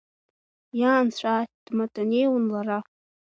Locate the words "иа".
0.79-0.91